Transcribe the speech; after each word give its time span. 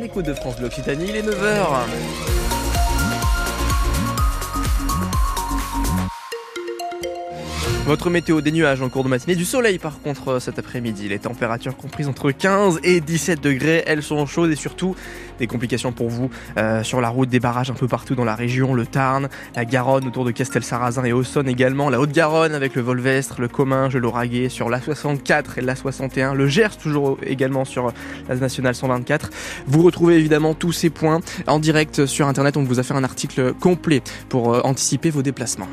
L'écoute 0.00 0.26
de 0.26 0.34
France 0.34 0.56
Bleu 0.56 0.66
Occitanie, 0.66 1.06
il 1.10 1.14
est 1.14 1.22
9h. 1.22 2.63
Votre 7.86 8.08
météo 8.08 8.40
des 8.40 8.50
nuages 8.50 8.80
en 8.80 8.88
cours 8.88 9.04
de 9.04 9.10
matinée, 9.10 9.34
du 9.34 9.44
soleil 9.44 9.76
par 9.76 10.00
contre 10.00 10.28
euh, 10.28 10.40
cet 10.40 10.58
après-midi. 10.58 11.06
Les 11.06 11.18
températures 11.18 11.76
comprises 11.76 12.08
entre 12.08 12.30
15 12.30 12.80
et 12.82 13.02
17 13.02 13.42
degrés, 13.42 13.84
elles 13.86 14.02
sont 14.02 14.24
chaudes 14.24 14.50
et 14.50 14.56
surtout 14.56 14.96
des 15.38 15.46
complications 15.46 15.92
pour 15.92 16.08
vous 16.08 16.30
euh, 16.56 16.82
sur 16.82 17.02
la 17.02 17.10
route, 17.10 17.28
des 17.28 17.40
barrages 17.40 17.70
un 17.70 17.74
peu 17.74 17.86
partout 17.86 18.14
dans 18.14 18.24
la 18.24 18.34
région, 18.34 18.72
le 18.72 18.86
Tarn, 18.86 19.28
la 19.54 19.66
Garonne 19.66 20.06
autour 20.06 20.24
de 20.24 20.30
Castel-Sarrazin 20.30 21.04
et 21.04 21.12
Auxonne 21.12 21.46
également, 21.46 21.90
la 21.90 22.00
Haute-Garonne 22.00 22.54
avec 22.54 22.74
le 22.74 22.80
Volvestre, 22.80 23.42
le 23.42 23.48
Comminges, 23.48 23.92
le 23.92 24.00
Lauragais 24.00 24.48
sur 24.48 24.70
la 24.70 24.80
64 24.80 25.58
et 25.58 25.60
la 25.60 25.76
61, 25.76 26.32
le 26.32 26.46
Gers 26.46 26.78
toujours 26.82 27.18
également 27.22 27.66
sur 27.66 27.92
la 28.30 28.36
nationale 28.36 28.74
124. 28.74 29.28
Vous 29.66 29.82
retrouvez 29.82 30.16
évidemment 30.16 30.54
tous 30.54 30.72
ces 30.72 30.88
points 30.88 31.20
en 31.46 31.58
direct 31.58 32.06
sur 32.06 32.28
internet. 32.28 32.56
On 32.56 32.62
vous 32.62 32.80
a 32.80 32.82
fait 32.82 32.94
un 32.94 33.04
article 33.04 33.52
complet 33.52 34.02
pour 34.30 34.54
euh, 34.54 34.60
anticiper 34.64 35.10
vos 35.10 35.22
déplacements. 35.22 35.68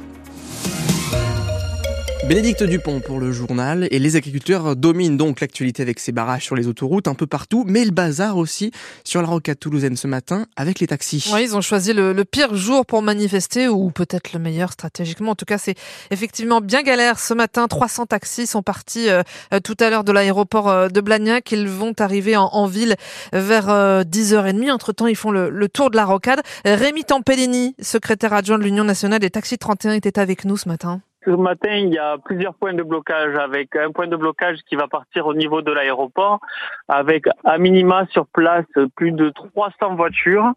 Bénédicte 2.28 2.62
Dupont 2.62 3.00
pour 3.00 3.20
le 3.20 3.32
journal 3.32 3.88
et 3.90 3.98
les 3.98 4.16
agriculteurs 4.16 4.76
dominent 4.76 5.18
donc 5.18 5.42
l'actualité 5.42 5.82
avec 5.82 6.00
ces 6.00 6.12
barrages 6.12 6.44
sur 6.44 6.56
les 6.56 6.68
autoroutes 6.68 7.08
un 7.08 7.16
peu 7.16 7.26
partout, 7.26 7.64
mais 7.68 7.84
le 7.84 7.90
bazar 7.90 8.38
aussi 8.38 8.72
sur 9.04 9.24
la 9.24 9.28
rocade 9.28 9.58
toulousaine 9.58 9.98
ce 9.98 10.06
matin 10.06 10.46
avec 10.56 10.80
les 10.80 10.86
taxis. 10.86 11.32
Oui, 11.34 11.42
ils 11.44 11.56
ont 11.56 11.62
choisi 11.62 11.94
le, 11.94 12.14
pire 12.24 12.56
jour 12.56 12.86
pour 12.86 13.02
manifester 13.02 13.68
ou 13.68 13.90
peut-être 13.90 14.34
le 14.34 14.40
meilleur 14.40 14.72
stratégiquement. 14.72 15.32
En 15.32 15.36
tout 15.36 15.46
cas, 15.46 15.58
c'est 15.58 15.74
effectivement 16.12 16.62
bien 16.62 16.84
galère. 16.84 17.20
Ce 17.20 17.34
matin, 17.34 17.68
300 17.68 18.06
taxis 18.06 18.46
sont 18.46 18.62
partis 18.62 19.10
euh, 19.10 19.24
tout 19.64 19.76
à 19.80 19.90
l'heure 19.90 20.04
de 20.04 20.12
l'aéroport 20.12 20.70
euh, 20.70 20.88
de 20.90 21.02
Blagnac. 21.02 21.52
Ils 21.52 21.68
vont 21.68 21.94
arriver 21.98 22.38
en, 22.38 22.46
en 22.46 22.68
ville 22.68 22.98
vers 23.34 23.70
euh, 23.70 24.04
10h30. 24.04 24.72
Entre-temps, 24.72 25.08
ils 25.08 25.16
font 25.16 25.32
le, 25.32 25.50
le, 25.50 25.70
tour 25.70 25.90
de 25.90 25.96
la 25.96 26.06
rocade. 26.06 26.42
Rémi 26.66 27.04
Tampellini, 27.04 27.76
secrétaire 27.82 28.34
adjoint 28.34 28.60
de 28.60 28.64
l'Union 28.64 28.84
nationale 28.84 29.20
des 29.20 29.32
taxis 29.32 29.58
31, 29.58 29.94
était 29.94 30.20
avec 30.20 30.46
nous 30.46 30.56
ce 30.56 30.70
matin. 30.70 31.02
Ce 31.24 31.30
matin, 31.30 31.76
il 31.76 31.94
y 31.94 32.00
a 32.00 32.18
plusieurs 32.18 32.56
points 32.56 32.74
de 32.74 32.82
blocage 32.82 33.36
avec 33.36 33.76
un 33.76 33.92
point 33.92 34.08
de 34.08 34.16
blocage 34.16 34.58
qui 34.68 34.76
va 34.76 34.88
partir 34.88 35.28
au 35.28 35.36
niveau 35.36 35.62
de 35.62 35.72
l'aéroport 35.72 36.40
avec 36.88 37.26
à 37.44 37.60
minima 37.60 38.08
sur 38.12 38.26
place 38.26 38.66
plus 38.96 39.12
de 39.12 39.30
300 39.30 39.96
voitures. 39.96 40.52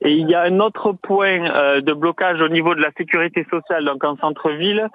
Et 0.00 0.12
il 0.12 0.30
y 0.30 0.34
a 0.34 0.42
un 0.42 0.58
autre 0.60 0.92
point 0.92 1.44
euh, 1.44 1.82
de 1.82 1.92
blocage 1.92 2.40
au 2.40 2.48
niveau 2.48 2.74
de 2.74 2.80
la 2.80 2.90
sécurité 2.96 3.46
sociale 3.50 3.84
donc 3.84 4.04
en 4.04 4.16
centre-ville 4.16 4.88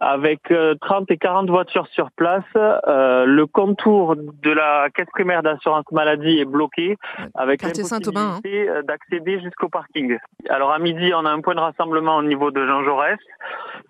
avec 0.00 0.52
30 0.80 1.10
et 1.10 1.16
40 1.16 1.50
voitures 1.50 1.86
sur 1.88 2.10
place. 2.12 2.44
Euh, 2.56 3.24
le 3.24 3.46
contour 3.46 4.16
de 4.16 4.50
la 4.50 4.88
caisse 4.94 5.08
primaire 5.12 5.42
d'assurance 5.42 5.84
maladie 5.92 6.38
est 6.38 6.44
bloqué 6.44 6.96
avec 7.34 7.64
hein. 7.64 7.68
l'impossibilité 7.68 8.68
hein. 8.68 8.82
d'accéder 8.86 9.40
jusqu'au 9.40 9.68
parking. 9.68 10.16
Alors 10.48 10.72
à 10.72 10.78
midi, 10.78 11.12
on 11.14 11.24
a 11.24 11.30
un 11.30 11.40
point 11.40 11.54
de 11.54 11.60
rassemblement 11.60 12.16
au 12.16 12.22
niveau 12.22 12.50
de 12.50 12.64
Jean 12.66 12.84
Jaurès 12.84 13.18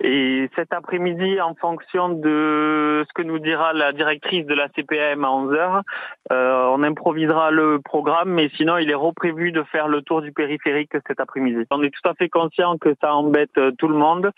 et 0.01 0.49
cet 0.55 0.73
après-midi, 0.73 1.41
en 1.41 1.55
fonction 1.55 2.09
de 2.09 3.05
ce 3.09 3.13
que 3.15 3.23
nous 3.23 3.39
dira 3.39 3.73
la 3.73 3.93
directrice 3.93 4.47
de 4.47 4.55
la 4.55 4.69
CPM 4.75 5.25
à 5.25 5.29
11h, 5.29 5.83
euh, 6.31 6.67
on 6.71 6.83
improvisera 6.83 7.51
le 7.51 7.81
programme, 7.81 8.31
mais 8.31 8.51
sinon 8.57 8.79
il 8.79 8.91
est 8.91 8.95
reprévu 8.95 9.51
de 9.51 9.63
faire 9.65 9.89
le 9.89 10.03
tour 10.03 10.23
du 10.23 10.33
périphérique 10.33 10.93
cet 11.07 11.21
après-midi. 11.21 11.65
On 11.71 11.83
est 11.83 11.91
tout 11.91 12.09
à 12.09 12.15
fait 12.15 12.29
conscient 12.29 12.79
que 12.79 12.95
ça 13.01 13.15
embête 13.15 13.59
tout 13.79 13.89
le 13.89 13.97
monde, 13.97 14.31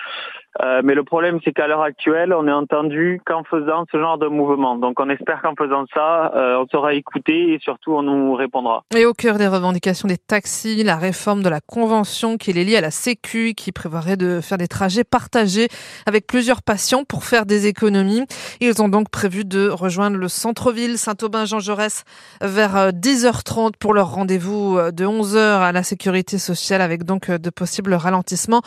euh, 0.61 0.81
mais 0.83 0.95
le 0.95 1.05
problème 1.05 1.39
c'est 1.45 1.53
qu'à 1.53 1.69
l'heure 1.69 1.83
actuelle, 1.83 2.33
on 2.33 2.47
est 2.49 2.53
entendu 2.53 3.21
qu'en 3.25 3.45
faisant 3.45 3.85
ce 3.91 3.99
genre 3.99 4.19
de 4.19 4.27
mouvement. 4.27 4.77
Donc 4.77 4.99
on 4.99 5.09
espère 5.09 5.43
qu'en 5.43 5.55
faisant 5.55 5.85
ça, 5.95 6.33
euh, 6.35 6.59
on 6.63 6.67
sera 6.67 6.95
écouté 6.95 7.55
et 7.55 7.59
surtout 7.61 7.93
on 7.93 8.03
nous 8.03 8.35
répondra. 8.35 8.85
Et 8.97 9.07
au 9.07 9.15
cœur 9.15 9.39
des 9.39 9.47
revendications 9.47 10.09
des 10.09 10.19
taxis, 10.19 10.83
la 10.83 10.97
réforme 10.97 11.43
de 11.43 11.49
la 11.49 11.61
convention 11.61 12.37
qui 12.37 12.51
est 12.51 12.65
liée 12.65 12.77
à 12.77 12.81
la 12.81 12.91
Sécu, 12.91 13.55
qui 13.55 13.71
prévoirait 13.71 14.17
de 14.17 14.41
faire 14.41 14.59
des 14.59 14.67
trajets 14.67 15.05
partagés 15.05 15.69
avec 16.07 16.27
plusieurs 16.27 16.63
patients 16.63 17.05
pour 17.05 17.25
faire 17.25 17.47
des 17.47 17.69
économies. 17.69 18.25
Ils 18.61 18.83
ont 18.83 18.89
donc 18.89 19.09
prévu 19.11 19.45
de 19.45 19.69
rejoindre 19.69 20.17
le 20.17 20.29
centre-ville 20.29 20.99
Saint-Aubin-Jean 20.99 21.61
Jaurès 21.61 22.05
vers 22.41 22.91
10h30 22.93 23.75
pour 23.79 23.95
leur 23.95 24.13
rendez-vous 24.13 24.79
de 24.91 25.05
11h 25.05 25.61
à 25.61 25.73
la 25.73 25.85
sécurité 25.85 26.39
sociale 26.39 26.83
avec 26.83 27.05
donc 27.05 27.31
de 27.31 27.51
possibles 27.51 27.95
ralentissements 27.95 28.63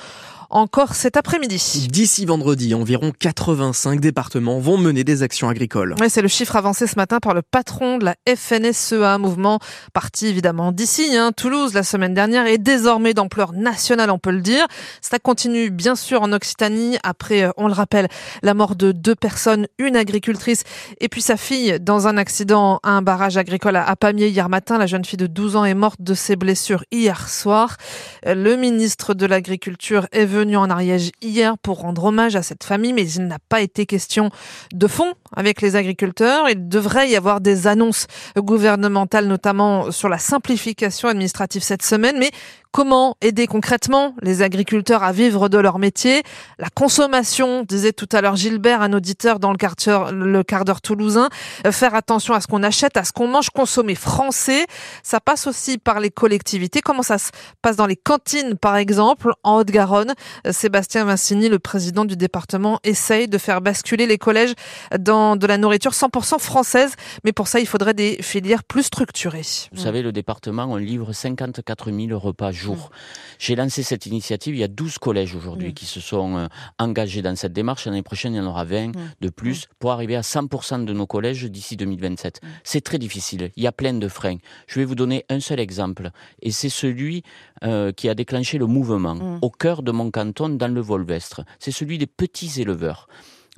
encore 0.53 0.93
cet 0.93 1.17
après-midi. 1.17 1.87
D'ici 1.91 2.25
vendredi, 2.25 2.75
environ 2.75 3.11
85 3.17 3.99
départements 3.99 4.59
vont 4.59 4.77
mener 4.77 5.03
des 5.03 5.23
actions 5.23 5.49
agricoles. 5.49 5.95
Ouais, 5.99 6.09
c'est 6.09 6.21
le 6.21 6.27
chiffre 6.27 6.55
avancé 6.55 6.85
ce 6.85 6.95
matin 6.95 7.19
par 7.19 7.33
le 7.33 7.41
patron 7.41 7.97
de 7.97 8.05
la 8.05 8.15
FNSEA, 8.27 9.17
mouvement 9.17 9.59
parti 9.93 10.27
évidemment 10.27 10.71
d'ici, 10.71 11.17
hein, 11.17 11.31
Toulouse 11.35 11.73
la 11.73 11.81
semaine 11.81 12.13
dernière 12.13 12.45
et 12.45 12.59
désormais 12.59 13.15
d'ampleur 13.15 13.53
nationale, 13.53 14.11
on 14.11 14.19
peut 14.19 14.31
le 14.31 14.41
dire. 14.41 14.67
Ça 15.01 15.17
continue 15.17 15.71
bien 15.71 15.95
sûr 15.95 16.21
en 16.21 16.31
Occitanie 16.31 16.97
après, 17.01 17.49
on 17.57 17.67
le 17.67 17.73
rappelle, 17.73 18.07
la 18.43 18.53
mort 18.53 18.75
de 18.75 18.91
deux 18.91 19.15
personnes, 19.15 19.67
une 19.79 19.95
agricultrice 19.95 20.63
et 21.01 21.09
puis 21.09 21.21
sa 21.21 21.35
fille 21.35 21.79
dans 21.79 22.07
un 22.07 22.15
accident 22.15 22.79
à 22.83 22.91
un 22.91 23.01
barrage 23.01 23.37
agricole 23.37 23.75
à 23.75 23.95
Pamiers 23.95 24.27
hier 24.27 24.49
matin. 24.49 24.77
La 24.77 24.85
jeune 24.85 25.03
fille 25.03 25.17
de 25.17 25.27
12 25.27 25.55
ans 25.55 25.65
est 25.65 25.73
morte 25.73 26.01
de 26.01 26.13
ses 26.13 26.35
blessures 26.35 26.83
hier 26.91 27.27
soir. 27.27 27.77
Le 28.23 28.55
ministre 28.55 29.15
de 29.15 29.25
l'Agriculture 29.25 30.07
est 30.11 30.25
venu 30.25 30.42
en 30.55 30.69
Ariège 30.69 31.11
hier 31.21 31.57
pour 31.57 31.79
rendre 31.79 32.05
hommage 32.05 32.35
à 32.35 32.43
cette 32.43 32.63
famille, 32.63 32.93
mais 32.93 33.09
il 33.09 33.27
n'a 33.27 33.39
pas 33.49 33.61
été 33.61 33.85
question 33.85 34.29
de 34.73 34.87
fond 34.87 35.13
avec 35.35 35.61
les 35.61 35.75
agriculteurs. 35.75 36.49
Il 36.49 36.67
devrait 36.67 37.09
y 37.09 37.15
avoir 37.15 37.41
des 37.41 37.67
annonces 37.67 38.07
gouvernementales, 38.37 39.27
notamment 39.27 39.91
sur 39.91 40.09
la 40.09 40.17
simplification 40.17 41.07
administrative 41.07 41.63
cette 41.63 41.83
semaine, 41.83 42.17
mais 42.19 42.31
Comment 42.73 43.17
aider 43.21 43.45
concrètement 43.45 44.15
les 44.23 44.41
agriculteurs 44.41 45.03
à 45.03 45.11
vivre 45.11 45.47
de 45.47 45.59
leur 45.59 45.77
métier? 45.77 46.23
La 46.57 46.69
consommation, 46.71 47.61
disait 47.61 47.93
tout 47.93 48.09
à 48.11 48.19
l'heure 48.19 48.35
Gilbert, 48.35 48.81
un 48.81 48.93
auditeur 48.93 49.37
dans 49.37 49.51
le 49.51 49.57
quart 49.57 49.75
le 50.11 50.41
quart 50.41 50.65
d'heure 50.65 50.81
toulousain. 50.81 51.29
Euh, 51.67 51.71
faire 51.71 51.93
attention 51.93 52.33
à 52.33 52.41
ce 52.41 52.47
qu'on 52.47 52.63
achète, 52.63 52.97
à 52.97 53.03
ce 53.03 53.11
qu'on 53.11 53.27
mange, 53.27 53.51
consommer 53.51 53.93
français. 53.93 54.65
Ça 55.03 55.19
passe 55.19 55.45
aussi 55.45 55.77
par 55.77 55.99
les 55.99 56.09
collectivités. 56.09 56.81
Comment 56.81 57.03
ça 57.03 57.19
se 57.19 57.29
passe 57.61 57.75
dans 57.75 57.85
les 57.85 57.95
cantines, 57.95 58.57
par 58.57 58.75
exemple, 58.75 59.33
en 59.43 59.57
Haute-Garonne? 59.57 60.15
Sébastien 60.51 61.05
Vincini, 61.05 61.49
le 61.49 61.59
président 61.59 62.05
du 62.05 62.15
département, 62.15 62.79
essaye 62.83 63.27
de 63.27 63.37
faire 63.37 63.61
basculer 63.61 64.05
les 64.05 64.17
collèges 64.17 64.53
dans 64.99 65.35
de 65.35 65.47
la 65.47 65.57
nourriture 65.57 65.91
100% 65.91 66.39
française. 66.39 66.93
Mais 67.23 67.31
pour 67.31 67.47
ça, 67.47 67.59
il 67.59 67.67
faudrait 67.67 67.93
des 67.93 68.21
filières 68.21 68.63
plus 68.63 68.83
structurées. 68.83 69.45
Vous 69.71 69.81
savez, 69.81 70.01
le 70.01 70.11
département, 70.11 70.65
on 70.65 70.75
livre 70.75 71.13
54 71.13 71.91
000 71.91 72.19
repas 72.19 72.51
jour. 72.51 72.91
J'ai 73.39 73.55
lancé 73.55 73.83
cette 73.83 74.05
initiative, 74.05 74.55
il 74.55 74.59
y 74.59 74.63
a 74.63 74.67
12 74.67 74.97
collèges 74.97 75.35
aujourd'hui 75.35 75.69
mmh. 75.69 75.73
qui 75.73 75.85
se 75.85 75.99
sont 75.99 76.37
euh, 76.37 76.47
engagés 76.79 77.21
dans 77.21 77.35
cette 77.35 77.53
démarche. 77.53 77.85
L'année 77.85 78.03
prochaine, 78.03 78.33
il 78.33 78.37
y 78.37 78.39
en 78.39 78.45
aura 78.45 78.63
20 78.63 78.87
mmh. 78.87 78.93
de 79.21 79.29
plus 79.29 79.67
pour 79.79 79.91
arriver 79.91 80.15
à 80.15 80.21
100% 80.21 80.85
de 80.85 80.93
nos 80.93 81.07
collèges 81.07 81.45
d'ici 81.45 81.75
2027. 81.75 82.39
Mmh. 82.41 82.47
C'est 82.63 82.81
très 82.81 82.99
difficile, 82.99 83.51
il 83.55 83.63
y 83.63 83.67
a 83.67 83.71
plein 83.71 83.93
de 83.93 84.07
freins. 84.07 84.37
Je 84.67 84.79
vais 84.79 84.85
vous 84.85 84.95
donner 84.95 85.25
un 85.29 85.39
seul 85.39 85.59
exemple, 85.59 86.11
et 86.41 86.51
c'est 86.51 86.69
celui 86.69 87.23
euh, 87.63 87.91
qui 87.91 88.09
a 88.09 88.15
déclenché 88.15 88.57
le 88.57 88.65
mouvement 88.65 89.39
au 89.41 89.49
cœur 89.49 89.83
de 89.83 89.91
mon 89.91 90.11
canton 90.13 90.49
dans 90.49 90.73
le 90.73 90.81
Volvestre. 90.81 91.41
C'est 91.59 91.71
celui 91.71 91.97
des 91.97 92.07
petits 92.07 92.61
éleveurs. 92.61 93.07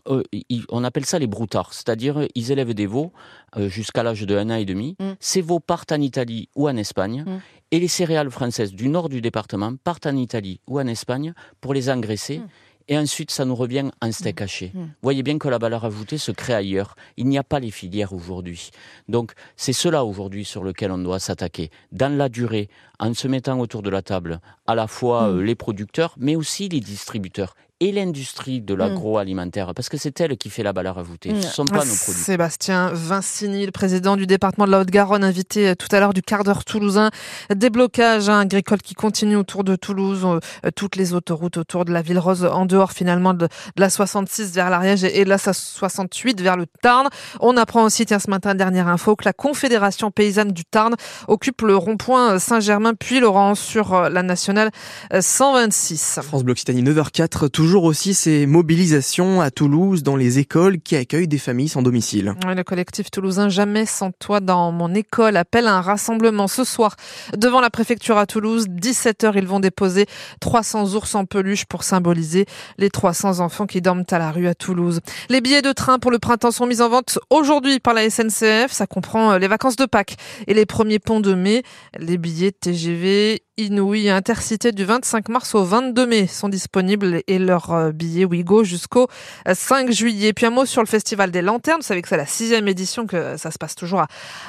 Euh, 0.07 0.23
on 0.69 0.83
appelle 0.83 1.05
ça 1.05 1.17
les 1.17 1.27
broutards, 1.27 1.73
c'est-à-dire 1.73 2.27
ils 2.35 2.51
élèvent 2.51 2.73
des 2.73 2.85
veaux 2.85 3.11
euh, 3.57 3.69
jusqu'à 3.69 4.03
l'âge 4.03 4.21
de 4.21 4.37
un 4.37 4.49
an 4.51 4.55
et 4.55 4.65
demi. 4.65 4.95
Mm. 4.99 5.13
Ces 5.19 5.41
veaux 5.41 5.59
partent 5.59 5.91
en 5.91 6.01
Italie 6.01 6.49
ou 6.55 6.69
en 6.69 6.77
Espagne, 6.77 7.23
mm. 7.25 7.39
et 7.71 7.79
les 7.79 7.87
céréales 7.87 8.29
françaises 8.29 8.73
du 8.73 8.87
nord 8.87 9.09
du 9.09 9.21
département 9.21 9.75
partent 9.83 10.05
en 10.05 10.15
Italie 10.15 10.59
ou 10.67 10.79
en 10.79 10.87
Espagne 10.87 11.33
pour 11.59 11.73
les 11.73 11.89
engraisser. 11.89 12.39
Mm. 12.39 12.47
Et 12.87 12.97
ensuite, 12.97 13.31
ça 13.31 13.45
nous 13.45 13.55
revient 13.55 13.89
en 14.01 14.11
steak 14.11 14.41
haché. 14.41 14.71
Vous 14.75 14.87
voyez 15.01 15.23
bien 15.23 15.39
que 15.39 15.47
la 15.47 15.57
valeur 15.57 15.85
ajoutée 15.85 16.19
se 16.19 16.31
crée 16.31 16.53
ailleurs. 16.53 16.95
Il 17.17 17.27
n'y 17.27 17.37
a 17.37 17.43
pas 17.43 17.59
les 17.59 17.71
filières 17.71 18.13
aujourd'hui. 18.13 18.69
Donc, 19.09 19.33
c'est 19.55 19.73
cela 19.73 20.05
aujourd'hui 20.05 20.45
sur 20.45 20.63
lequel 20.63 20.91
on 20.91 20.99
doit 20.99 21.19
s'attaquer. 21.19 21.71
Dans 21.91 22.15
la 22.15 22.29
durée, 22.29 22.69
en 22.99 23.13
se 23.13 23.27
mettant 23.27 23.59
autour 23.59 23.81
de 23.81 23.89
la 23.89 24.01
table, 24.01 24.39
à 24.67 24.75
la 24.75 24.87
fois 24.87 25.29
euh, 25.29 25.41
les 25.41 25.55
producteurs, 25.55 26.15
mais 26.17 26.35
aussi 26.35 26.69
les 26.69 26.79
distributeurs 26.79 27.55
et 27.81 27.91
l'industrie 27.91 28.61
de 28.61 28.73
l'agroalimentaire, 28.73 29.73
parce 29.75 29.89
que 29.89 29.97
c'est 29.97 30.21
elle 30.21 30.37
qui 30.37 30.49
fait 30.49 30.63
la 30.63 30.71
valeur 30.71 30.97
ajoutée. 30.97 31.29
Ce 31.29 31.35
ne 31.35 31.41
sont 31.41 31.65
pas 31.65 31.83
nos 31.83 31.93
produits. 31.93 32.21
Sébastien 32.21 32.91
Vincini, 32.93 33.65
le 33.65 33.73
président 33.73 34.15
du 34.15 34.25
département 34.25 34.65
de 34.65 34.71
la 34.71 34.79
Haute-Garonne, 34.79 35.25
invité 35.25 35.69
euh, 35.69 35.75
tout 35.75 35.87
à 35.91 35.99
l'heure 35.99 36.13
du 36.13 36.21
quart 36.21 36.45
d'heure 36.45 36.63
toulousain. 36.63 37.09
Déblocage 37.53 38.29
hein, 38.29 38.39
agricole 38.39 38.81
qui 38.81 38.93
continue 38.93 39.35
autour 39.35 39.65
de 39.65 39.75
Toulouse, 39.75 40.21
euh, 40.23 40.39
toutes 40.73 40.95
les 40.95 41.13
autoroutes 41.13 41.57
autour 41.57 41.83
de 41.83 41.91
la 41.91 42.01
ville 42.01 42.17
rose, 42.19 42.45
en 42.45 42.65
dehors 42.65 42.93
finalement 42.93 43.33
de, 43.33 43.49
la 43.75 43.89
66 43.89 44.53
vers 44.53 44.69
l'Ariège 44.69 45.03
et 45.03 45.25
de 45.25 45.29
la 45.29 45.37
68 45.37 46.39
vers 46.39 46.55
le 46.55 46.67
Tarn. 46.81 47.09
On 47.41 47.57
apprend 47.57 47.83
aussi, 47.83 48.05
tiens, 48.05 48.19
ce 48.19 48.29
matin, 48.29 48.55
dernière 48.55 48.87
info, 48.87 49.17
que 49.17 49.25
la 49.25 49.33
Confédération 49.33 50.11
paysanne 50.11 50.53
du 50.53 50.63
Tarn 50.63 50.95
occupe 51.27 51.61
le 51.61 51.75
rond-point 51.75 52.39
Saint-Germain 52.39 52.93
puis 52.93 53.19
Laurent 53.19 53.53
sur 53.53 53.93
euh, 53.93 54.09
la 54.09 54.23
nationale 54.23 54.71
126. 55.19 56.21
France 56.23 56.43
Bloc 56.45 56.55
Occitanie 56.55 56.83
9h04, 56.83 57.49
toujours 57.49 57.64
toujours 57.65 57.85
aussi 57.85 58.13
ces 58.13 58.45
mobilisations 58.45 59.41
à 59.41 59.49
Toulouse 59.49 60.03
dans 60.03 60.15
les 60.15 60.37
écoles 60.37 60.79
qui 60.79 60.95
accueillent 60.95 61.27
des 61.27 61.39
familles 61.39 61.67
sans 61.67 61.81
domicile. 61.81 62.35
le 62.45 62.63
collectif 62.63 63.09
toulousain 63.09 63.49
Jamais 63.49 63.87
sans 63.87 64.11
toi 64.11 64.39
dans 64.39 64.71
mon 64.71 64.93
école 64.93 65.35
appelle 65.35 65.65
à 65.65 65.73
un 65.73 65.81
rassemblement 65.81 66.47
ce 66.47 66.63
soir 66.63 66.95
devant 67.35 67.61
la 67.61 67.71
préfecture 67.71 68.19
à 68.19 68.27
Toulouse. 68.27 68.67
17h, 68.67 69.31
ils 69.35 69.47
vont 69.47 69.59
déposer 69.59 70.05
300 70.41 70.93
ours 70.93 71.15
en 71.15 71.25
peluche 71.25 71.65
pour 71.65 71.81
symboliser 71.81 72.45
les 72.77 72.91
300 72.91 73.39
enfants 73.39 73.65
qui 73.65 73.81
dorment 73.81 74.05
à 74.11 74.19
la 74.19 74.31
rue 74.31 74.45
à 74.45 74.53
Toulouse. 74.53 74.99
Les 75.29 75.41
billets 75.41 75.63
de 75.63 75.71
train 75.71 75.97
pour 75.97 76.11
le 76.11 76.19
printemps 76.19 76.51
sont 76.51 76.67
mis 76.67 76.83
en 76.83 76.89
vente 76.89 77.17
aujourd'hui 77.31 77.79
par 77.79 77.95
la 77.95 78.07
SNCF. 78.07 78.73
Ça 78.73 78.85
comprend 78.85 79.31
euh, 79.31 79.39
les 79.39 79.47
vacances 79.47 79.75
de 79.75 79.85
Pâques 79.85 80.17
et 80.45 80.53
les 80.53 80.67
premiers 80.67 80.99
ponts 80.99 81.19
de 81.19 81.33
mai. 81.33 81.63
Les 81.97 82.19
billets 82.19 82.51
TGV, 82.51 83.41
Inouï 83.57 84.09
Intercité 84.09 84.73
du 84.73 84.83
25 84.83 85.29
mars 85.29 85.55
au 85.55 85.63
22 85.63 86.05
mai 86.05 86.27
sont 86.27 86.49
disponibles 86.49 87.21
et 87.25 87.39
leurs 87.39 87.71
euh, 87.71 87.91
billets 87.93 88.25
Ouigo 88.25 88.65
jusqu'au 88.65 89.07
5 89.49 89.87
euh, 89.87 89.91
juillet. 89.93 90.33
Puis 90.33 90.45
un 90.45 90.49
mot 90.49 90.65
sur 90.65 90.81
le 90.81 90.87
Festival 90.87 91.31
des 91.31 91.41
Lanternes. 91.41 91.77
Vous 91.77 91.85
savez 91.85 92.01
que 92.01 92.09
c'est 92.09 92.17
la 92.17 92.25
sixième 92.25 92.67
édition, 92.67 93.07
que 93.07 93.37
ça 93.37 93.51
se 93.51 93.57
passe 93.57 93.75
toujours 93.75 94.03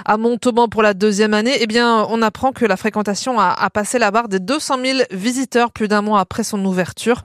à, 0.04 0.16
Montauban 0.16 0.66
pour 0.66 0.82
la 0.82 0.92
deuxième 0.92 1.34
année. 1.34 1.56
Eh 1.60 1.68
bien, 1.68 2.04
on 2.10 2.20
apprend 2.20 2.50
que 2.50 2.64
la 2.64 2.76
fréquentation 2.76 3.38
a, 3.38 3.70
passé 3.70 4.00
la 4.00 4.10
barre 4.10 4.26
des 4.26 4.40
200 4.40 4.78
000 4.84 4.98
visiteurs 5.12 5.70
plus 5.70 5.86
d'un 5.86 6.02
mois 6.02 6.18
après 6.18 6.42
son 6.42 6.64
ouverture. 6.64 7.22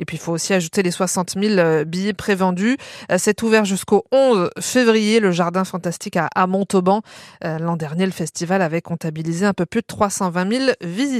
Et 0.00 0.04
puis, 0.04 0.16
il 0.16 0.20
faut 0.20 0.32
aussi 0.32 0.52
ajouter 0.52 0.82
les 0.82 0.90
60 0.90 1.36
000 1.40 1.58
euh, 1.58 1.84
billets 1.84 2.12
prévendus. 2.12 2.76
C'est 3.18 3.40
ouvert 3.44 3.64
jusqu'au 3.64 4.04
11 4.10 4.50
février, 4.58 5.20
le 5.20 5.30
Jardin 5.30 5.62
Fantastique 5.62 6.16
à 6.16 6.46
Montauban. 6.48 7.02
L'an 7.42 7.76
dernier, 7.76 8.06
le 8.06 8.12
festival 8.12 8.62
avait 8.62 8.82
comptabilisé 8.82 9.46
un 9.46 9.52
peu 9.52 9.66
plus 9.66 9.82
de 9.82 9.86
320 9.86 10.50
000 10.50 10.70
visiteurs. 10.80 11.19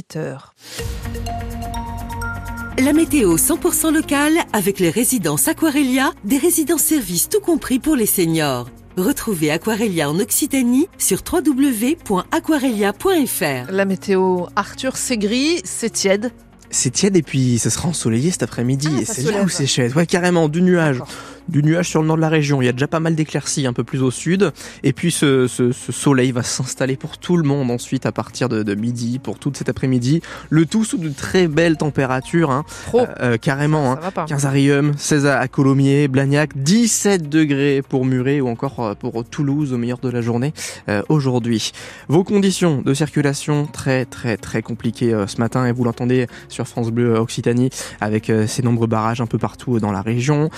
La 2.79 2.93
météo 2.93 3.37
100% 3.37 3.93
locale 3.93 4.39
avec 4.53 4.79
les 4.79 4.91
résidences 4.91 5.49
Aquarelia, 5.49 6.13
des 6.25 6.39
résidences 6.39 6.83
services 6.83 7.29
tout 7.29 7.41
compris 7.41 7.79
pour 7.79 7.97
les 7.97 8.07
seniors. 8.07 8.71
Retrouvez 8.97 9.51
Aquarelia 9.51 10.09
en 10.09 10.19
Occitanie 10.19 10.89
sur 10.97 11.23
www.aquarelia.fr. 11.31 13.73
La 13.73 13.85
météo, 13.85 14.47
Arthur, 14.57 14.97
c'est 14.97 15.19
gris, 15.19 15.61
c'est 15.65 15.91
tiède. 15.91 16.33
C'est 16.71 16.91
tiède 16.91 17.17
et 17.17 17.23
puis 17.23 17.59
ça 17.59 17.71
sera 17.71 17.89
ensoleillé 17.89 18.31
cet 18.31 18.45
après-midi. 18.45 18.89
Ah, 18.97 19.03
et 19.03 19.05
c'est 19.05 19.31
là 19.31 19.43
où 19.43 19.49
c'est 19.49 19.67
chouette. 19.67 19.95
Ouais, 19.95 20.07
carrément, 20.07 20.49
du 20.49 20.63
nuage 20.63 21.03
du 21.49 21.63
nuage 21.63 21.89
sur 21.89 22.03
le 22.03 22.09
nord 22.09 22.17
de 22.17 22.23
la 22.23 22.29
région. 22.29 22.63
Il 22.63 22.67
y 22.67 22.69
a 22.69 22.73
déjà 22.73 22.89
pas 22.89 23.01
mal 23.01 23.15
d'éclaircies 23.15 23.67
un 23.67 23.73
peu 23.73 23.85
plus 23.85 24.03
au 24.03 24.11
sud. 24.11 24.53
Et 24.83 24.93
puis 24.93 25.11
ce, 25.11 25.47
ce, 25.47 25.73
ce 25.73 25.93
soleil 25.93 26.33
va 26.33 26.43
s'installer 26.43 26.97
pour 26.97 27.19
tout 27.19 27.37
le 27.37 27.43
monde 27.43 27.71
ensuite 27.71 28.07
à 28.07 28.13
partir 28.13 28.49
de, 28.49 28.63
de 28.63 28.75
midi, 28.75 29.19
pour 29.19 29.39
toute 29.39 29.57
cet 29.57 29.69
après-midi. 29.69 30.23
Le 30.49 30.67
tout 30.67 30.85
sous 30.85 30.99
de 30.99 31.09
très 31.09 31.49
belles 31.49 31.77
températures. 31.77 32.51
Hein. 32.51 32.65
Euh, 32.95 33.07
euh, 33.21 33.37
carrément. 33.37 33.97
Ça, 33.97 34.13
hein. 34.17 34.25
15 34.27 34.47
à 34.47 34.51
Rium, 34.51 34.93
16 34.97 35.27
à 35.27 35.49
Colomiers, 35.49 36.09
Blagnac, 36.09 36.51
17 36.57 37.29
degrés 37.29 37.83
pour 37.89 38.05
Muret 38.05 38.41
ou 38.41 38.49
encore 38.49 38.81
euh, 38.81 38.95
pour 38.95 39.25
Toulouse 39.25 39.73
au 39.73 39.79
meilleur 39.79 39.99
de 39.99 40.09
la 40.09 40.21
journée 40.21 40.53
euh, 40.89 41.03
aujourd'hui. 41.09 41.73
Vos 42.09 42.25
conditions 42.25 42.83
de 42.83 42.95
circulation 42.95 43.67
très 43.67 44.05
très 44.05 44.37
très 44.37 44.63
compliquées 44.63 45.13
euh, 45.13 45.27
ce 45.27 45.39
matin 45.39 45.67
et 45.67 45.73
vous 45.73 45.85
l'entendez 45.85 46.27
sur 46.49 46.67
France 46.67 46.91
Bleu 46.91 47.17
Occitanie 47.17 47.71
avec 48.01 48.33
ces 48.47 48.63
nombreux 48.63 48.87
barrages 48.87 49.21
un 49.21 49.27
peu 49.27 49.39
partout 49.39 49.79
dans 49.79 49.93
la 49.93 50.03
région. 50.03 50.51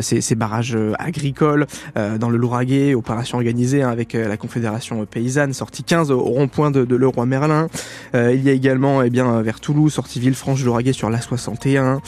c'est 0.00 0.29
ces 0.30 0.36
barrages 0.36 0.76
euh, 0.76 0.92
agricoles 1.00 1.66
euh, 1.96 2.16
dans 2.16 2.30
le 2.30 2.38
Lauragais, 2.38 2.94
opération 2.94 3.38
organisée 3.38 3.82
hein, 3.82 3.88
avec 3.88 4.14
euh, 4.14 4.28
la 4.28 4.36
Confédération 4.36 5.04
paysanne, 5.04 5.52
sortie 5.52 5.82
15 5.82 6.12
au 6.12 6.20
rond-point 6.20 6.70
de, 6.70 6.84
de 6.84 6.94
Leroy 6.94 7.26
Merlin. 7.26 7.66
il 8.14 8.42
y 8.42 8.48
a 8.48 8.52
également 8.52 9.02
eh 9.02 9.10
bien 9.10 9.42
vers 9.42 9.58
Toulouse, 9.58 9.92
sortie 9.92 10.20
Villefranche 10.20 10.60
du 10.60 10.66
Lauragais 10.66 10.92
sur 10.92 11.10
la 11.10 11.20
61, 11.20 12.00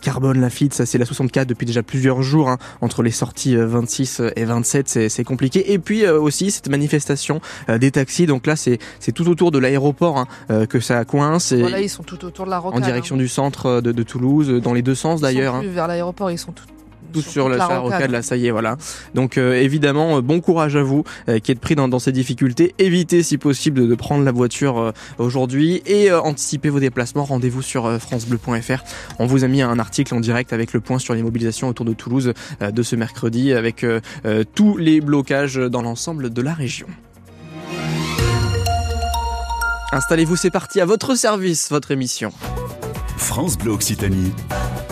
Carbone 0.00 0.40
Lafitte, 0.40 0.74
ça 0.74 0.86
c'est 0.86 0.98
la 0.98 1.04
64 1.04 1.48
depuis 1.48 1.66
déjà 1.66 1.82
plusieurs 1.82 2.22
jours 2.22 2.48
hein, 2.48 2.58
entre 2.80 3.02
les 3.02 3.10
sorties 3.10 3.56
26 3.56 4.22
et 4.36 4.44
27, 4.44 5.08
c'est 5.08 5.24
compliqué. 5.24 5.72
Et 5.72 5.78
puis 5.78 6.06
aussi 6.06 6.50
cette 6.50 6.68
manifestation 6.68 7.40
des 7.68 7.90
taxis, 7.90 8.26
donc 8.26 8.46
là 8.46 8.54
c'est 8.56 8.78
tout 9.12 9.28
autour 9.28 9.50
de 9.50 9.58
l'aéroport 9.58 10.18
hein, 10.18 10.66
que 10.66 10.80
ça 10.80 11.04
coince. 11.04 11.52
Et 11.52 11.60
voilà, 11.60 11.80
ils 11.80 11.88
sont 11.88 12.02
tout 12.02 12.24
autour 12.24 12.44
de 12.44 12.50
la 12.50 12.58
rocade, 12.58 12.82
En 12.82 12.84
direction 12.84 13.16
du 13.16 13.28
centre 13.28 13.80
de, 13.80 13.92
de 13.92 14.02
Toulouse, 14.02 14.48
dans 14.62 14.74
les 14.74 14.82
deux 14.82 14.94
sens 14.94 15.20
d'ailleurs. 15.20 15.62
Vers 15.62 15.88
l'aéroport, 15.88 16.30
ils 16.30 16.38
sont 16.38 16.52
tout 16.52 16.64
tout 17.10 17.22
sur, 17.22 17.48
le 17.48 17.56
rocade, 17.56 18.10
là, 18.10 18.22
ça 18.22 18.36
y 18.36 18.46
est, 18.46 18.50
voilà. 18.50 18.76
Donc 19.14 19.38
euh, 19.38 19.54
évidemment, 19.54 20.16
euh, 20.16 20.20
bon 20.20 20.40
courage 20.40 20.76
à 20.76 20.82
vous 20.82 21.04
euh, 21.28 21.38
qui 21.38 21.52
êtes 21.52 21.60
pris 21.60 21.74
dans, 21.74 21.98
ces 21.98 22.12
difficultés. 22.12 22.74
Évitez 22.78 23.22
si 23.22 23.38
possible 23.38 23.88
de, 23.88 23.94
prendre 23.94 24.24
la 24.24 24.32
voiture 24.32 24.92
aujourd'hui 25.18 25.82
et 25.84 26.10
anticipez 26.10 26.70
vos 26.70 26.80
déplacements. 26.80 27.24
Rendez-vous 27.24 27.60
sur 27.60 28.00
francebleu.fr. 28.00 28.82
On 29.18 29.26
vous 29.26 29.44
a 29.44 29.48
mis 29.48 29.60
un 29.60 29.78
article 29.78 30.14
en 30.14 30.20
direct 30.20 30.52
avec 30.52 30.72
le 30.72 30.80
point 30.80 30.98
sur 30.98 31.14
les 31.14 31.22
mobilisations 31.22 31.68
autour 31.68 31.84
de 31.84 31.92
Toulouse 31.92 32.32
de 32.60 32.82
ce 32.82 32.96
mercredi 32.96 33.52
avec 33.52 33.84
tous 34.54 34.76
les 34.78 35.00
blocages 35.02 35.56
dans 35.56 35.82
l'ensemble 35.82 36.30
de 36.30 36.42
la 36.42 36.54
région. 36.54 36.86
Installez-vous, 39.92 40.36
c'est 40.36 40.50
parti 40.50 40.80
à 40.80 40.86
votre 40.86 41.14
service, 41.14 41.68
votre 41.70 41.90
émission. 41.90 42.32
France 43.16 43.58
Bleu 43.58 43.72
Occitanie 43.72 44.32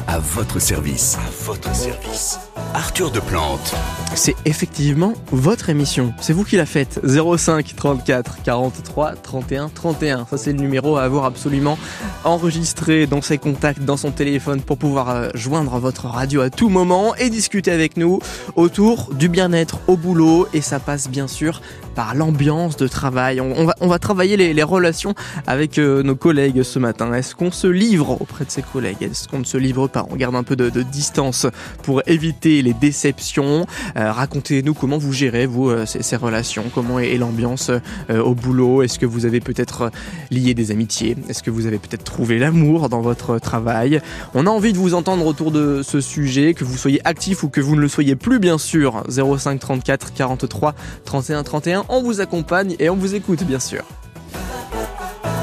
à 0.09 0.19
votre 0.19 0.59
service. 0.59 1.17
À 1.17 1.45
votre 1.45 1.75
service. 1.75 2.48
Arthur 2.75 3.11
de 3.11 3.20
Plante. 3.20 3.75
C'est 4.15 4.37
effectivement 4.44 5.15
votre 5.32 5.70
émission. 5.70 6.12
C'est 6.20 6.32
vous 6.32 6.44
qui 6.44 6.56
la 6.56 6.67
faites. 6.67 7.00
05 7.05 7.75
34 7.75 8.43
43 8.43 9.12
31 9.12 9.69
31. 9.69 10.26
Ça, 10.29 10.37
c'est 10.37 10.53
le 10.53 10.59
numéro 10.59 10.97
à 10.97 11.03
avoir 11.03 11.25
absolument 11.25 11.79
enregistré 12.25 13.06
dans 13.06 13.23
ses 13.23 13.38
contacts, 13.38 13.82
dans 13.82 13.97
son 13.97 14.11
téléphone 14.11 14.61
pour 14.61 14.76
pouvoir 14.76 15.11
euh, 15.11 15.29
joindre 15.35 15.79
votre 15.79 16.06
radio 16.06 16.41
à 16.43 16.50
tout 16.50 16.69
moment 16.69 17.15
et 17.17 17.31
discuter 17.31 17.70
avec 17.70 17.97
nous 17.97 18.19
autour 18.56 19.14
du 19.14 19.29
bien-être 19.29 19.79
au 19.87 19.97
boulot. 19.97 20.47
Et 20.53 20.61
ça 20.61 20.79
passe 20.79 21.09
bien 21.09 21.29
sûr 21.29 21.62
par 21.99 22.14
l'ambiance 22.14 22.76
de 22.76 22.87
travail. 22.87 23.41
On, 23.41 23.64
va, 23.64 23.75
on 23.81 23.88
va 23.88 23.99
travailler 23.99 24.37
les, 24.37 24.62
relations 24.62 25.17
avec 25.49 25.79
euh, 25.79 26.05
nos 26.05 26.14
collègues 26.14 26.62
ce 26.62 26.79
matin. 26.79 27.12
Est-ce 27.12 27.35
qu'on 27.35 27.50
se 27.50 27.67
livre 27.67 28.23
auprès 28.23 28.44
de 28.44 28.53
ses 28.53 28.62
collègues? 28.62 29.03
Est-ce 29.03 29.26
qu'on 29.26 29.41
ne 29.41 29.44
se 29.44 29.56
livre 29.56 29.88
pas? 29.88 30.06
On 30.09 30.14
garde 30.14 30.37
un 30.37 30.44
peu 30.44 30.55
de, 30.55 30.69
distance 30.82 31.49
pour 31.82 32.03
éviter 32.06 32.58
les 32.63 32.75
déceptions. 32.75 33.67
Euh, 33.97 34.13
racontez-nous 34.13 34.75
comment 34.75 34.99
vous 34.99 35.13
gérez, 35.13 35.47
vous, 35.47 35.69
euh, 35.71 35.87
ces, 35.87 36.17
relations. 36.17 36.65
Comment 36.75 36.99
est, 36.99 37.17
l'ambiance 37.17 37.71
au 38.11 38.35
boulot 38.35 38.83
Est-ce 38.83 38.99
que 38.99 39.07
vous 39.07 39.27
avez 39.27 39.41
peut-être 39.41 39.91
lié 40.31 40.55
des 40.55 40.71
amitiés? 40.71 41.17
Est-ce 41.29 41.43
que 41.43 41.51
vous 41.51 41.67
avez 41.67 41.79
peut-être 41.79 42.05
trouvé 42.05 42.39
l'amour 42.39 42.89
dans 42.89 43.01
votre 43.01 43.39
travail? 43.39 44.01
On 44.35 44.47
a 44.47 44.51
envie 44.51 44.73
de 44.73 44.79
vous 44.79 44.95
entendre 44.95 45.27
autour 45.27 45.51
de 45.51 45.83
ce 45.83 46.01
sujet, 46.01 46.55
que 46.55 46.65
vous 46.65 46.77
soyez 46.77 47.01
actif 47.05 47.43
ou 47.43 47.49
que 47.49 47.61
vous 47.61 47.77
ne 47.77 47.81
le 47.81 47.89
soyez 47.89 48.17
plus, 48.17 48.39
bien 48.39 48.59
sûr. 48.59 49.03
05 49.09 49.61
34 49.61 50.13
43 50.13 50.75
31 51.05 51.43
31 51.43 51.85
on 51.89 52.03
vous 52.03 52.21
accompagne 52.21 52.77
et 52.79 52.91
on 52.91 52.97
vous 52.97 53.15
écoute 53.15 53.45
bien 53.45 53.61
sûr. 53.61 53.83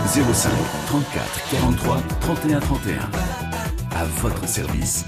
05 0.07 0.51
34 0.87 1.49
43 1.51 1.97
31 2.21 2.59
31. 2.59 2.95
À 3.95 4.05
votre 4.21 4.47
service. 4.47 5.05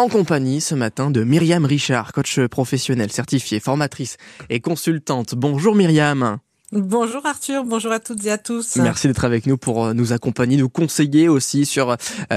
En 0.00 0.08
compagnie 0.08 0.62
ce 0.62 0.74
matin 0.74 1.10
de 1.10 1.24
Myriam 1.24 1.66
Richard, 1.66 2.14
coach 2.14 2.40
professionnel 2.46 3.12
certifié, 3.12 3.60
formatrice 3.60 4.16
et 4.48 4.60
consultante. 4.60 5.34
Bonjour 5.34 5.74
Myriam. 5.74 6.38
Bonjour 6.72 7.26
Arthur, 7.26 7.64
bonjour 7.64 7.90
à 7.90 7.98
toutes 7.98 8.24
et 8.26 8.30
à 8.30 8.38
tous. 8.38 8.76
Merci 8.76 9.08
d'être 9.08 9.24
avec 9.24 9.44
nous 9.44 9.56
pour 9.56 9.86
euh, 9.86 9.92
nous 9.92 10.12
accompagner, 10.12 10.56
nous 10.56 10.68
conseiller 10.68 11.28
aussi 11.28 11.66
sur 11.66 11.90
euh, 11.90 11.96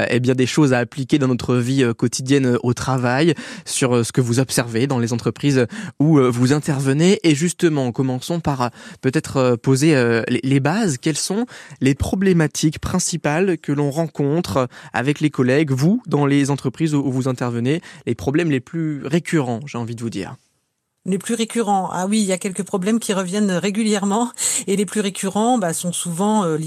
eh 0.09 0.19
bien 0.19 0.33
des 0.33 0.47
choses 0.47 0.73
à 0.73 0.79
appliquer 0.79 1.19
dans 1.19 1.27
notre 1.27 1.55
vie 1.57 1.83
euh, 1.83 1.93
quotidienne 1.93 2.57
au 2.63 2.73
travail, 2.73 3.35
sur 3.63 4.03
ce 4.03 4.11
que 4.11 4.21
vous 4.21 4.39
observez 4.39 4.87
dans 4.87 4.97
les 4.97 5.13
entreprises 5.13 5.67
où 5.99 6.19
vous 6.19 6.51
intervenez. 6.51 7.19
Et 7.21 7.35
justement, 7.35 7.91
commençons 7.91 8.39
par 8.39 8.71
peut-être 9.01 9.55
poser 9.55 10.23
les 10.27 10.59
bases. 10.59 10.97
Quelles 10.97 11.15
sont 11.15 11.45
les 11.79 11.93
problématiques 11.93 12.79
principales 12.79 13.59
que 13.59 13.71
l'on 13.71 13.91
rencontre 13.91 14.67
avec 14.93 15.19
les 15.19 15.29
collègues, 15.29 15.71
vous, 15.71 16.01
dans 16.07 16.25
les 16.25 16.49
entreprises 16.49 16.95
où 16.95 17.11
vous 17.11 17.27
intervenez, 17.27 17.81
les 18.07 18.15
problèmes 18.15 18.49
les 18.49 18.61
plus 18.61 19.05
récurrents, 19.05 19.59
j'ai 19.67 19.77
envie 19.77 19.95
de 19.95 20.01
vous 20.01 20.09
dire 20.09 20.35
les 21.05 21.17
plus 21.17 21.35
récurrents. 21.35 21.89
Ah 21.91 22.05
oui, 22.07 22.19
il 22.19 22.25
y 22.25 22.31
a 22.31 22.37
quelques 22.37 22.63
problèmes 22.63 22.99
qui 22.99 23.13
reviennent 23.13 23.51
régulièrement 23.51 24.31
et 24.67 24.75
les 24.75 24.85
plus 24.85 25.01
récurrents 25.01 25.57
bah, 25.57 25.73
sont 25.73 25.91
souvent 25.91 26.45
euh, 26.45 26.57